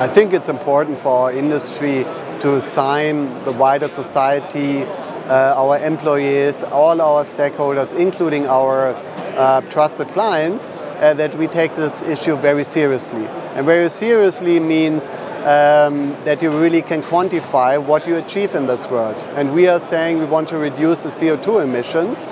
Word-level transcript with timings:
I 0.00 0.08
think 0.08 0.32
it's 0.32 0.48
important 0.48 0.98
for 0.98 1.10
our 1.10 1.30
industry 1.30 2.06
to 2.40 2.58
sign 2.62 3.28
the 3.44 3.52
wider 3.52 3.86
society, 3.86 4.84
uh, 4.84 5.52
our 5.54 5.78
employees, 5.78 6.62
all 6.62 7.02
our 7.02 7.24
stakeholders, 7.24 7.94
including 7.94 8.46
our 8.46 8.94
uh, 9.36 9.60
trusted 9.68 10.08
clients, 10.08 10.74
uh, 10.74 11.12
that 11.18 11.36
we 11.36 11.48
take 11.48 11.74
this 11.74 12.00
issue 12.00 12.34
very 12.36 12.64
seriously. 12.64 13.26
And 13.54 13.66
very 13.66 13.90
seriously 13.90 14.58
means 14.58 15.06
um, 15.44 16.16
that 16.24 16.40
you 16.40 16.50
really 16.50 16.80
can 16.80 17.02
quantify 17.02 17.78
what 17.78 18.06
you 18.06 18.16
achieve 18.16 18.54
in 18.54 18.66
this 18.66 18.86
world. 18.86 19.22
And 19.36 19.52
we 19.52 19.68
are 19.68 19.80
saying 19.80 20.18
we 20.18 20.24
want 20.24 20.48
to 20.48 20.56
reduce 20.56 21.02
the 21.02 21.10
CO2 21.10 21.62
emissions, 21.62 22.30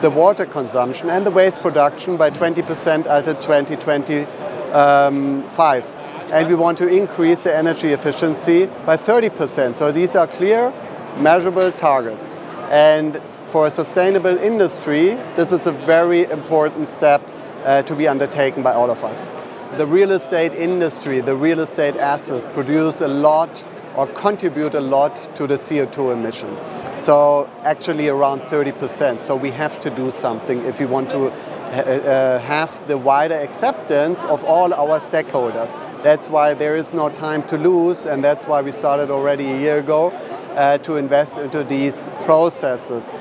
the 0.00 0.08
water 0.08 0.46
consumption, 0.46 1.10
and 1.10 1.26
the 1.26 1.30
waste 1.30 1.60
production 1.60 2.16
by 2.16 2.30
20% 2.30 3.06
until 3.06 3.34
2025. 3.34 5.99
And 6.32 6.48
we 6.48 6.54
want 6.54 6.78
to 6.78 6.86
increase 6.86 7.42
the 7.42 7.54
energy 7.54 7.88
efficiency 7.88 8.66
by 8.86 8.96
30%. 8.96 9.78
So 9.78 9.90
these 9.90 10.14
are 10.14 10.28
clear, 10.28 10.72
measurable 11.18 11.72
targets. 11.72 12.36
And 12.70 13.20
for 13.48 13.66
a 13.66 13.70
sustainable 13.70 14.38
industry, 14.38 15.16
this 15.34 15.50
is 15.50 15.66
a 15.66 15.72
very 15.72 16.24
important 16.24 16.86
step 16.86 17.20
uh, 17.64 17.82
to 17.82 17.96
be 17.96 18.06
undertaken 18.06 18.62
by 18.62 18.72
all 18.72 18.90
of 18.90 19.02
us. 19.02 19.28
The 19.76 19.86
real 19.86 20.12
estate 20.12 20.54
industry, 20.54 21.20
the 21.20 21.34
real 21.34 21.60
estate 21.60 21.96
assets 21.96 22.46
produce 22.52 23.00
a 23.00 23.08
lot 23.08 23.64
or 24.00 24.06
contribute 24.06 24.74
a 24.74 24.80
lot 24.80 25.14
to 25.36 25.46
the 25.46 25.56
CO2 25.56 26.14
emissions. 26.14 26.70
So 26.96 27.50
actually 27.64 28.08
around 28.08 28.40
30%. 28.40 29.22
So 29.22 29.36
we 29.36 29.50
have 29.50 29.78
to 29.80 29.90
do 29.90 30.10
something 30.10 30.64
if 30.64 30.80
we 30.80 30.86
want 30.86 31.10
to 31.10 31.26
uh, 31.26 31.30
uh, 31.30 32.38
have 32.38 32.88
the 32.88 32.96
wider 32.96 33.34
acceptance 33.34 34.24
of 34.24 34.42
all 34.44 34.72
our 34.72 34.98
stakeholders. 34.98 35.72
That's 36.02 36.30
why 36.30 36.54
there 36.54 36.76
is 36.76 36.94
no 36.94 37.10
time 37.10 37.42
to 37.48 37.58
lose 37.58 38.06
and 38.06 38.24
that's 38.24 38.46
why 38.46 38.62
we 38.62 38.72
started 38.72 39.10
already 39.10 39.44
a 39.50 39.60
year 39.60 39.80
ago 39.80 40.12
uh, 40.56 40.78
to 40.78 40.96
invest 40.96 41.36
into 41.36 41.62
these 41.62 42.08
processes. 42.24 43.14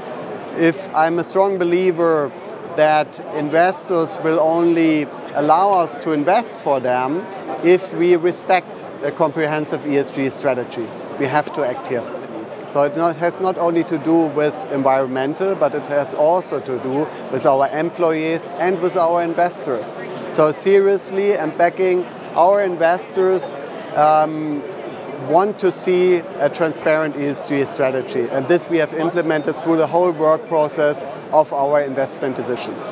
If 0.55 0.89
I'm 0.95 1.19
a 1.19 1.25
strong 1.25 1.57
believer 1.57 2.31
that 2.77 3.19
investors 3.35 4.17
will 4.23 4.39
only 4.39 5.07
allow 5.33 5.73
us 5.73 5.99
to 5.99 6.13
invest 6.13 6.53
for 6.53 6.79
them 6.79 7.27
if 7.65 7.93
we 7.95 8.15
respect 8.15 8.85
a 9.03 9.11
comprehensive 9.11 9.83
ESG 9.83 10.31
strategy. 10.31 10.87
We 11.19 11.25
have 11.25 11.51
to 11.53 11.65
act 11.65 11.87
here. 11.87 12.03
So 12.69 12.83
it 12.83 12.95
not, 12.95 13.17
has 13.17 13.39
not 13.39 13.57
only 13.57 13.83
to 13.85 13.97
do 13.97 14.27
with 14.27 14.67
environmental, 14.71 15.55
but 15.55 15.73
it 15.73 15.87
has 15.87 16.13
also 16.13 16.59
to 16.59 16.79
do 16.79 17.07
with 17.31 17.45
our 17.45 17.67
employees 17.69 18.45
and 18.59 18.79
with 18.79 18.95
our 18.95 19.23
investors. 19.23 19.95
So 20.27 20.51
seriously 20.51 21.35
and 21.35 21.57
backing 21.57 22.05
our 22.35 22.61
investors 22.61 23.55
um, 23.95 24.61
want 25.27 25.57
to 25.59 25.71
see 25.71 26.17
a 26.17 26.49
transparent 26.49 27.15
ESG 27.15 27.65
strategy. 27.67 28.27
And 28.29 28.47
this 28.47 28.69
we 28.69 28.77
have 28.77 28.93
implemented 28.93 29.55
through 29.55 29.77
the 29.77 29.87
whole 29.87 30.11
work 30.11 30.47
process 30.47 31.05
of 31.31 31.51
our 31.53 31.81
investment 31.81 32.35
decisions. 32.35 32.91